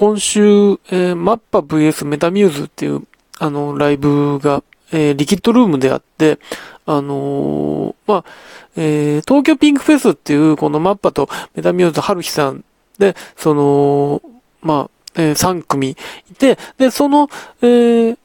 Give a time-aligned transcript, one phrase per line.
[0.00, 0.40] 今週、
[0.90, 3.06] えー、マッパ VS メタミューズっていう、
[3.38, 6.38] あの、ライブが、えー、リキッドルームであって、
[6.86, 8.24] あのー、まあ、
[8.76, 12.64] えー、東京ピンクフェスっていう、このマッパとメタミューズ春日さん
[12.98, 14.22] で、その、
[14.62, 17.28] まあ、えー、3組いて、で、その、
[17.60, 18.18] えー、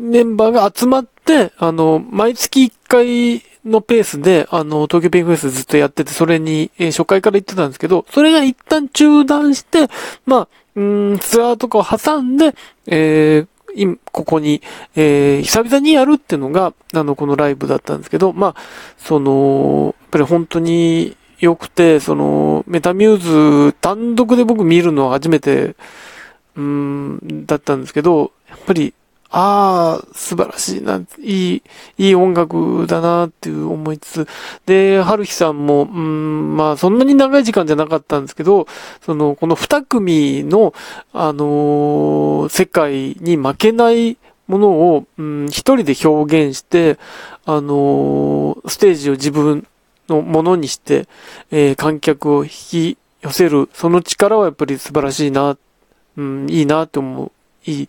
[0.00, 9.86] メンバーが集まって、あの、毎月1回のペースで、あの、東京ピンクフェスずっとやってて、それに、えー、初回から行ってたんですけど、それが一旦中断して、
[10.26, 10.82] まあ、う
[11.14, 12.54] ん、ツアーとかを挟んで、
[12.86, 14.62] えー、今、ここに、
[14.96, 18.62] えー、久々にやるっていうのが、あの、このライブだったんですけど、まあ、
[18.96, 25.76] その、やっぱり本当に良くて、その、メタミューズ単独で僕見るのは初めて、
[26.56, 28.94] うん、だったんですけど、やっぱり、
[29.34, 31.62] ああ、素晴らしいな、いい、
[31.96, 34.28] いい音楽だなっていう思いつつ、
[34.66, 38.66] で、春日さんも、うん、まあ、そんなに長い時間じゃなかったんですけど、
[39.00, 40.74] その、この二組の、
[41.14, 44.18] あのー、世界に負けない
[44.48, 46.98] ものを、うん、一人で表現して、
[47.46, 49.66] あのー、ステージを自分
[50.10, 51.08] のものにして、
[51.50, 55.56] えー、観客を引き寄せる、その力はやっぱり素晴らしいな、
[56.18, 57.32] うん、いいなって思う、
[57.66, 57.88] いい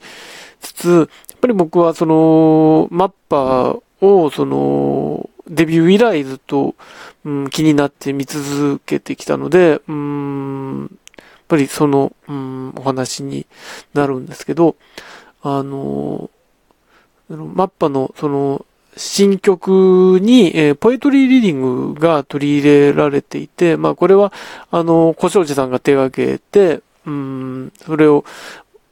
[0.59, 1.09] つつ、
[1.43, 6.73] ぱり僕はその、マッパーを、その、デビュー以来ずっと、
[7.25, 10.89] うん、気になって見続けてきたので、うん、やっ
[11.49, 13.45] ぱりその、うん、お話に
[13.93, 14.77] なるんですけど、
[15.41, 16.29] あの、
[17.27, 18.65] マッパの、その、
[18.95, 24.31] 新曲に、えー、ポエトリーリーディングが取り入れられていて、まあこれは、
[24.71, 28.23] あの、小正寺さんが手掛けて、うん、それを、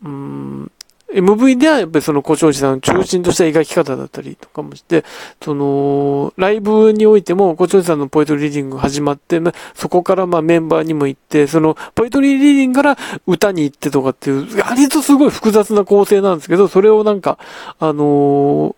[0.03, 0.70] うん、
[1.13, 5.03] MV ではやっぱりその小正寺さんを中心とした描き方だったりとかもして、
[5.41, 9.41] その、ライブにおいても小正寺さんのポエトリーリーディング始まって、
[9.75, 17.37] そこからまあメンバーにも行って、そのポエトリーリーディングから歌に行ってとかっていう、割とすごい複雑な構成なんですけど、それをなんか、
[17.79, 18.75] あの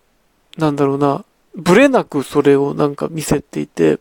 [0.56, 1.24] ー、なんだろうな、
[1.54, 4.00] ブレなくそれをなんか見せていて、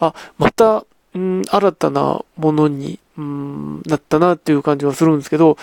[0.00, 0.84] あ、また、
[1.16, 5.56] うん、新たなものにうん、なったなっていう感じはするんですけど、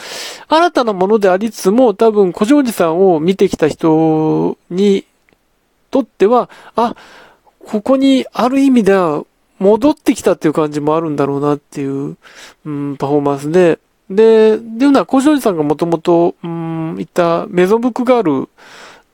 [0.47, 5.05] 新たなものでありつつも、多分、小庄司さんを見てきた人に
[5.91, 6.95] とっては、あ、
[7.59, 9.23] ここにある意味では
[9.59, 12.17] 戻ってきたっていう感じもあるんだろうなっていう、
[12.65, 18.51] うん、パフォーマンスで、で、でいうのは、小庄司さんがもともと、うん、いたメゾブックガールっ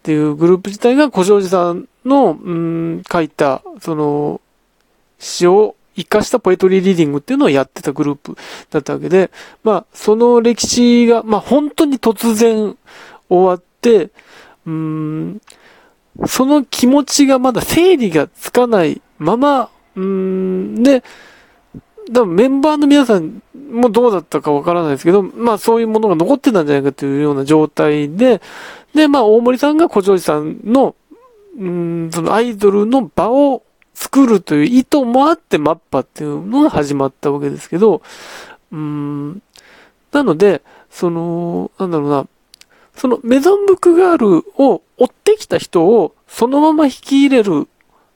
[0.02, 4.40] ていうグループ自体が小庄司さんの、うん、書いた、その、
[5.20, 8.36] 詩を活かしたポエトリーリーディングっていうのをやってたグループ
[8.70, 9.32] だったわけで、
[9.64, 12.78] まあ、その歴史が、まあ、本当に突然
[13.30, 14.12] 終わって、
[14.66, 15.42] うん、
[16.28, 21.04] その気持ちがまだ整理がつかないまま、うん、で、
[22.14, 28.42] 多分メンバーの皆さんもどうだったかわからないですけど、まあそういうものが残ってたんじゃないかというような状態で、
[28.96, 30.96] で、まあ大森さんが小城さんの、
[31.58, 33.64] うん、そのアイドルの場を
[34.00, 38.02] 作るという意図もあってマッパっていうのが始まったわけですけど、
[38.72, 39.42] うん、
[40.14, 42.28] なので、その、なんだろうな、
[42.96, 47.68] そのメゾンブックガールを追ってきた人をそのまま引き入れる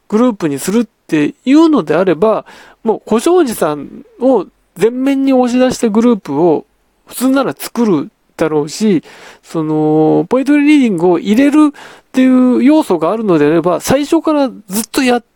[0.07, 2.45] グループにするっていうのであれば、
[2.85, 4.47] もう小正寺さんを
[4.79, 6.65] 前面に押し出したグループを
[7.07, 9.03] 普通なら作るだろうし、
[9.41, 15.32] その、ポエトリーリーディングを入れるっていう要素があるのであれば、最初からずっとやって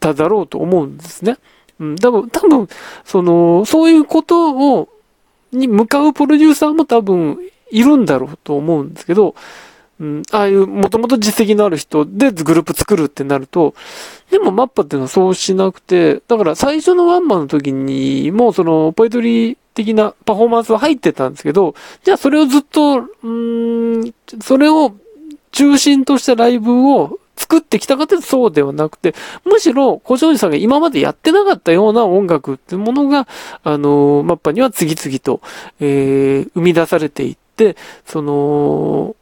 [0.00, 1.36] ただろうと思うんですね。
[1.78, 2.68] うん、多分、多分、
[3.04, 4.88] その、そういうことを、
[5.52, 7.38] に向かうプロデューサーも多分
[7.70, 9.34] いるんだろうと思うんですけど、
[9.98, 13.74] うん、ああいうもともと実績のある人でグループ作るってなると、
[14.30, 24.94] でもマッパっていうのはそうしなくて、だから最初のワンマンの時にもそのポエトリー的なパフォーマンスは入ってたんですけど、じゃあそれをずっと、うん、それを
[25.52, 27.18] 中心としたライブを
[27.50, 29.12] 作ってきたかってそうではなくて、
[29.44, 33.26] むしろ小正寺さんが今までやってなかったような音楽っていうものが、
[33.64, 35.40] あの、マッパには次々と、
[35.80, 37.76] えー、生み出されていって、
[38.06, 39.16] その、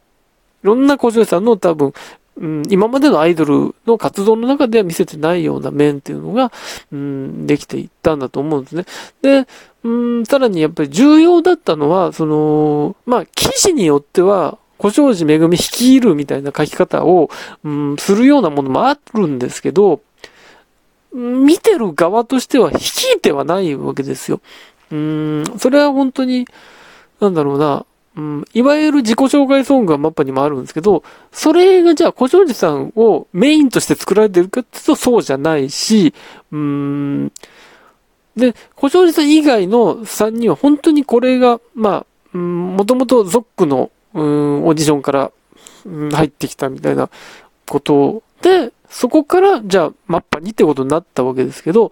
[0.63, 1.93] いろんな小正寺さんの多分、
[2.69, 6.53] 今までのアイドルの活動の中では見せてないような面っていうのが、
[6.91, 8.85] うん、できていったんだと思うんですね。
[9.23, 9.47] で、
[9.83, 17.29] うん、さらにやっぱり重要だったのは、その、まあ、記事によっては、小正寺めぐみ率いるみたいな書き方を、
[17.63, 20.01] うん、するようなものもあるんですけど、
[21.13, 24.41] 見てる側としては率いてはないわけですよ。
[24.91, 26.47] うん、それは本当に、
[27.19, 27.85] なんだろうな、
[28.15, 36.13] うん、いわゆる自己紹介ソングがマッパにもあるんですけど、それがじゃあ小正寺さんをメインとして作られてるかっていうとそうじゃないし、
[36.51, 37.31] うん、
[38.35, 45.31] で、小正寺さん以外の3人は本当にこれが、まあ、もともとゾックの、うん、オーディションから、
[45.85, 47.09] うん、入ってきたみたいな
[47.65, 51.91] ことで、そこから、じゃあ、マッパにってことになったわけですけど、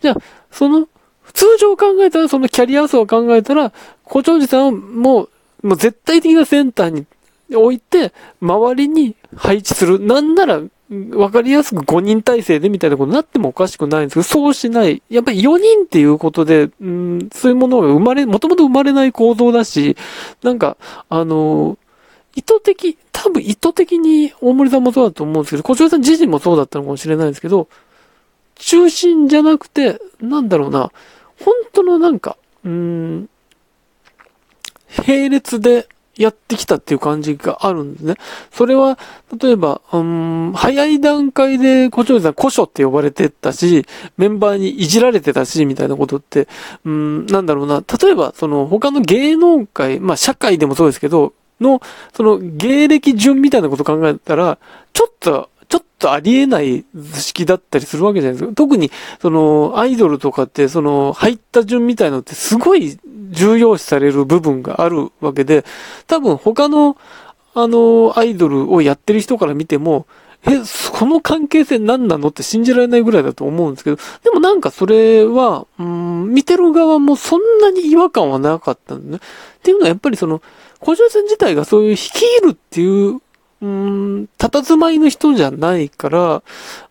[0.00, 0.16] じゃあ、
[0.50, 0.88] その、
[1.32, 3.72] 通常考えたら、そのキャリア層を考えたら、
[4.04, 7.06] 小長寺さんをもう、もう絶対的なセンターに
[7.54, 9.98] 置いて、周りに配置する。
[9.98, 10.60] なんなら、
[10.90, 15.02] わかりやすく5人体制でみたいなことになってもおかしくないんですけど、そうしない。
[15.10, 19.96] やっぱり4人っていうことで、うん、そういうものが生まれ、もともと生まれない構造だし、
[20.42, 20.78] なんか、
[21.10, 21.76] あの、
[22.34, 27.68] 意図的、多分意図的に大森さんもそうだと思うんですけど、小島さん自身もそうだったのかもしれないんですけど、
[28.54, 30.90] 中心じゃなくて、なんだろうな、
[31.44, 33.28] 本当のなんか、うん、
[35.06, 35.86] 並列で
[36.18, 38.16] やってきたっていう感じがあるんですね。
[38.50, 38.98] それは、
[39.40, 43.86] 例えば、うん、早い段階で、小長さん古書って呼ばれてたし、
[44.16, 46.48] メンバーにいじられてたし、みたいなことって、
[46.84, 47.82] うん、なんだろうな。
[48.02, 51.80] 例えば、その、他の芸能界、まあ、社会でもそうですけど、の、
[52.12, 54.58] その、芸歴順みたいなこと考えたら、
[54.92, 58.54] ちょっと、ちょっとありえない図式だったりするわけじゃないですか。
[58.54, 62.98] 特に、その、アイドルとかって、その、入った順みたいのってすごい
[63.30, 65.64] 重要視される部分があるわけで、
[66.06, 66.96] 多分他の、
[67.54, 70.06] あの、アイドルをやってる人から見ても、
[70.46, 70.50] え、
[70.92, 79.16] この関係性何なのって信じられないぐらいだと思うんですけど、でもなんかそれは、うん、見てる側もそんなに違和感はなかったんだね。
[79.16, 80.40] っていうのはやっぱりその、
[80.80, 83.20] 小島さん自体がそういう率いるっていう
[83.60, 86.42] うん、佇まいの人じゃないから、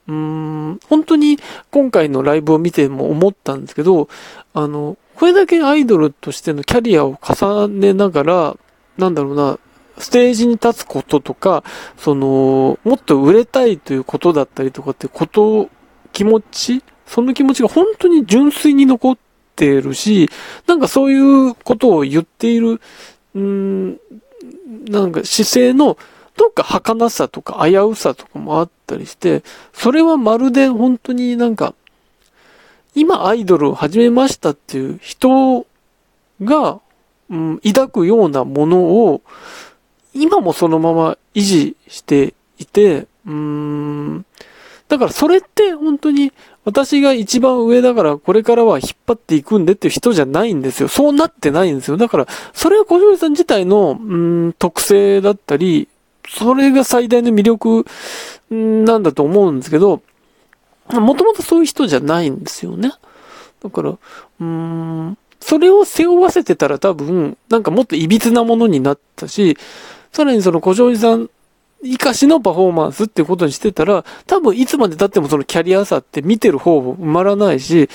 [0.08, 1.38] うん、本当に
[1.72, 4.10] 今回のライブを見ても思ったんですけど、
[4.54, 8.58] あの、これだけアイドルとしてのキャリアを重ねながら、
[8.98, 9.60] なんだろうな、
[9.98, 11.64] ステージに立つこととか、
[11.98, 15.70] その、もっと売れたいということだったりとかってこと、
[16.12, 19.18] 気持ちその気持ちが本当に純粋に残っ
[19.56, 20.30] てるし、
[20.68, 22.82] なんかそういうことを言っている、
[23.34, 24.00] うん、
[24.90, 25.98] なんか姿勢の、
[26.38, 29.44] どっか儚さとか危うさとかもあったりして、
[29.74, 31.74] それはまるで本当になんか、
[32.96, 35.66] 今アイドルを始めましたっていう人
[36.44, 36.80] が、
[37.30, 39.22] うん、抱くようなものを、
[40.14, 44.26] 今もそのまま維持していて、うーん、
[44.88, 46.32] だからそれって本当に
[46.64, 50.88] 私が一番上だからこれからは引っ張っていくんでっていう人じゃないんですよ。
[50.88, 51.98] そうなってないんですよ。
[51.98, 54.18] だから、それは小島さん自体の、う
[54.48, 55.88] ん、特性だったり、
[56.30, 57.86] それが最大の魅力
[58.50, 60.02] なんだと思うんですけど、
[60.90, 62.92] もともとそういう人じゃないんですよね。
[63.62, 69.58] だから、うーん、それを背負わせてたら多分、なんかもっと歪なものになったし、
[70.12, 71.30] さらにその小城さん、
[71.84, 77.90] 生かしのパフォーマンスっていうことにしてたら、多分いつまで経ってもそのキャリア差って見てる方も埋まらないし、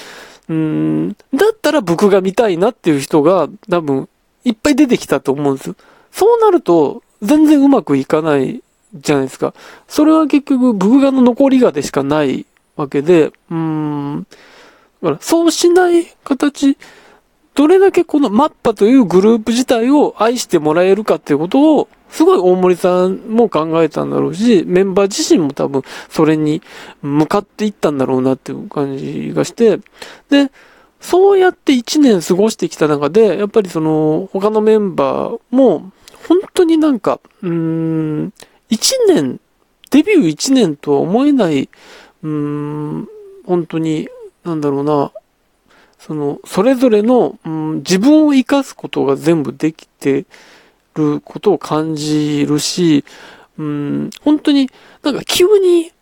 [0.48, 4.08] うーん、だったら僕が見たいなっていう人が多分
[4.44, 5.74] いっぱい出てきたと思うんですよ。
[6.10, 8.62] そうなると、全然うまくいかない
[8.94, 9.54] じゃないですか。
[9.88, 12.46] それは結局、ブグガの残りがでしかない
[12.76, 14.26] わけで、うーん。
[15.02, 16.76] だからそうしない形、
[17.54, 26.60] どれだけこのマッパというグループ自体を愛してもらえるかっていうことを、すごい大森さんも考えたんだろうし、メンバー自身も多分それに
[27.00, 29.78] 向かっていったんだろうなっていう感じがして、
[30.28, 30.50] で、
[31.00, 35.90] そうやって一年過ごしてきた中で、やっぱりその他のメンバーも、
[36.28, 38.32] 本当になんか、うーん、
[38.68, 39.40] 一年、
[39.90, 41.68] デビュー一年とは思えない、
[42.22, 43.08] うーん、
[43.44, 44.08] 本当に、
[44.44, 45.12] なんだろうな、
[45.98, 50.26] その、それぞれの、うん、自分を生かすことが全部できて
[50.94, 53.04] ることを感じるし、
[53.58, 54.70] うん、本当に、
[55.02, 55.92] なんか急に、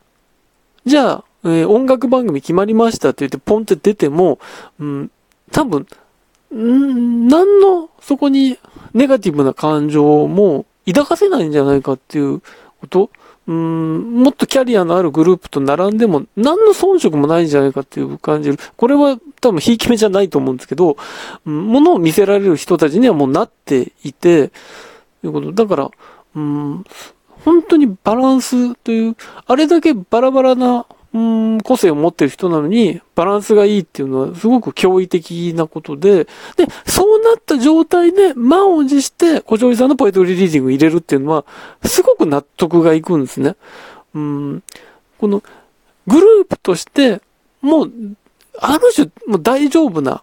[0.87, 4.39] じゃあ、えー、音楽番組決まりましたって言ってポンって出ても、
[4.79, 5.11] うん、
[5.53, 5.87] 多分、
[6.57, 8.59] ん何の、そこに
[8.95, 12.41] ネガティブな感情も抱かせないんじゃないかっていう
[12.81, 13.11] こと？
[13.47, 18.59] うん、もっとキャリアのあるグループと並んでも何の遜色もないんじゃないかっていう感じる。
[18.77, 20.97] これは多分ひいき目じゃないと思うんですけど、
[21.45, 24.55] ものを見せられる人たちにはもうなっていて、と
[25.27, 25.53] いうこと。
[25.53, 25.91] だから、
[26.37, 26.85] うん、
[27.45, 29.17] 本当にバランスという、
[29.47, 36.31] あれだけバラバラなうん、個性を持ってる人なのに、バランスがいいっていうのはすごく驚異的なことで、で、
[36.87, 41.45] そうなった状態で満を持して、小鳥さんのポエトリーリーディング入れるっていうのは、
[41.85, 43.57] すごく納得がいくんですね。
[44.15, 44.63] うん、
[45.19, 45.43] この、
[46.07, 47.21] グループとして、
[47.61, 47.93] もう、
[48.59, 50.23] ある種、もう大丈夫な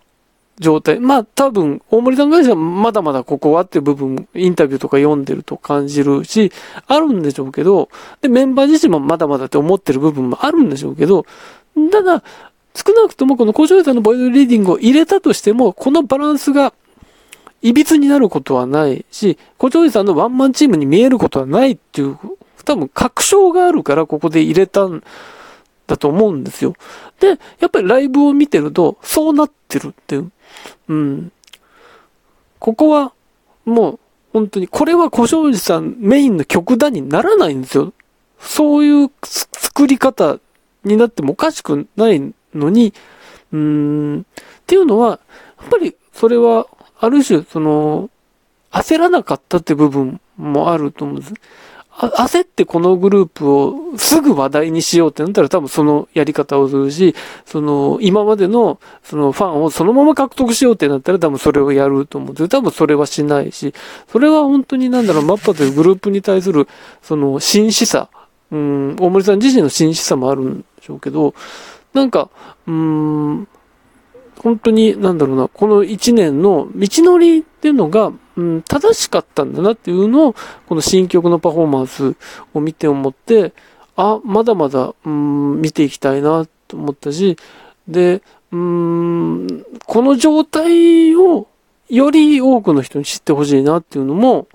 [0.60, 1.00] 状態。
[1.00, 6.52] まあ多分、大森さん会社はまだまだここはっていう部分、インタビューとか読んでると感じるし、
[6.88, 7.90] あるんでしょうけど、
[8.22, 11.26] で、メンバー自身もまだまだって思ってる部分もあるんでしょうけど、
[11.92, 12.24] ただ、
[12.74, 16.74] 少なくともこの小城さんのボイルリーディングを入れたとしても、このバランスが
[17.62, 22.18] 歪になることはないし、小鳥さんのワンマンチームに見えることはないっていう、
[22.66, 25.04] 多分確証があるからここで入れたん
[25.88, 26.76] だと思うんですよ。
[27.20, 30.32] で、やっぱりライブを見てると、そうなってるっていう。
[30.88, 31.32] うん。
[32.60, 33.14] ここは、
[33.66, 34.00] もう、
[34.34, 37.94] 本当に、これは小正治さんメインの曲だにならないんですよ。
[38.40, 40.40] そういう作り方
[40.84, 42.94] になってもおかしくないのに、
[43.52, 44.24] うん、っ
[44.66, 45.20] ていうのは、
[45.60, 46.68] やっぱりそれは、
[47.00, 48.10] ある種、その、
[48.72, 51.34] 焦らなかったって部分もあると思うんです。
[51.98, 63.74] 焦ってこのグループをすぐ話題にしようってなったら多分そのやり方をするし、その今までのそのファンをそのまま獲得しようってなったら多分それをやると思うんです多分それはしないし、
[64.08, 66.68] それは本当になんだろう、マッパというグループに対する
[67.02, 68.10] その真摯さ、
[68.52, 71.34] うん、大森さん自身の真摯さもあるんでしょうけど、
[71.94, 72.30] なんか、
[72.68, 73.48] うん、
[74.38, 80.36] 本当に、なんだろうな、この一年の道のりっていうのが、うん、正しかったんだなっていうのを、
[80.68, 82.16] この新曲のパフォーマンス
[82.54, 83.52] を見て思って、
[83.96, 87.36] あ、まだまだ、うん、見ていきたいなと思ったし、
[87.88, 91.48] で、うん、この状態を
[91.90, 94.48] より多くの人に知ってほしいなっていうのも、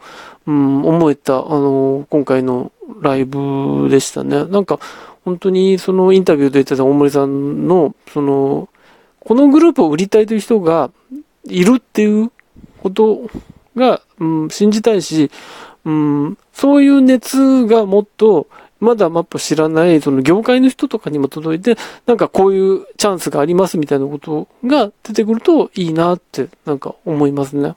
[0.47, 2.71] うん、思えた、あの、今回の
[3.01, 4.45] ライブでしたね。
[4.45, 4.79] なんか、
[5.25, 8.69] 本当にそのインタビューで言ってた大森さんの、その、
[9.21, 10.91] このグループを売りたいという人が
[11.47, 12.31] いるっていう
[12.83, 13.23] こと
[13.77, 15.31] が、うん、信じたいし、
[15.85, 18.47] うん、そういう熱がもっと、
[18.81, 27.77] まだマップ知らない、その業界の人とかにも届いて、なんかこういうチャンスがありますみたいなことが出てくるといいなって、なんか思いますね。